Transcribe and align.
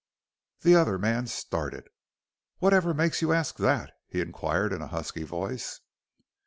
The 0.61 0.75
other 0.75 0.97
man 0.97 1.27
started. 1.27 1.87
"Whatever 2.57 2.91
makes 2.95 3.21
you 3.21 3.27
arsk 3.33 3.57
that?" 3.57 3.93
he 4.07 4.19
inquired 4.19 4.73
in 4.73 4.81
a 4.81 4.87
husky 4.87 5.21
voice. 5.21 5.79